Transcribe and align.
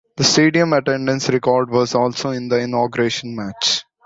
The 0.17 0.23
stadium 0.23 0.73
attendance 0.73 1.29
record 1.29 1.69
was 1.69 1.93
also 1.93 2.31
in 2.31 2.47
the 2.49 2.57
inauguration 2.57 3.35
match. 3.35 3.83